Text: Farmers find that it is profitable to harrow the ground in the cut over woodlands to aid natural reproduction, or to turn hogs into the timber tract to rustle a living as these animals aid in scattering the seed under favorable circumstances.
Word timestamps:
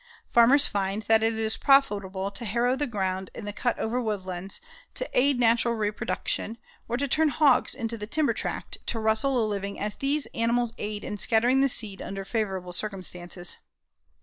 Farmers 0.31 0.65
find 0.65 1.03
that 1.03 1.21
it 1.21 1.37
is 1.37 1.57
profitable 1.57 2.31
to 2.31 2.43
harrow 2.43 2.75
the 2.75 2.87
ground 2.87 3.29
in 3.35 3.45
the 3.45 3.53
cut 3.53 3.77
over 3.77 4.01
woodlands 4.01 4.59
to 4.95 5.07
aid 5.13 5.39
natural 5.39 5.75
reproduction, 5.75 6.57
or 6.87 6.97
to 6.97 7.07
turn 7.07 7.29
hogs 7.29 7.75
into 7.75 7.99
the 7.99 8.07
timber 8.07 8.33
tract 8.33 8.79
to 8.87 8.99
rustle 8.99 9.37
a 9.37 9.45
living 9.45 9.79
as 9.79 9.97
these 9.97 10.25
animals 10.33 10.73
aid 10.79 11.03
in 11.03 11.17
scattering 11.17 11.61
the 11.61 11.69
seed 11.69 12.01
under 12.01 12.25
favorable 12.25 12.73
circumstances. 12.73 13.59